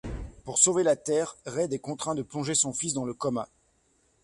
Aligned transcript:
Pour 0.45 0.57
sauver 0.57 0.81
la 0.81 0.95
Terre, 0.95 1.37
Red 1.45 1.73
est 1.73 1.77
contraint 1.77 2.15
de 2.15 2.23
plonger 2.23 2.55
son 2.55 2.73
fils 2.73 2.93
dans 2.93 3.05
le 3.05 3.13
coma. 3.13 3.47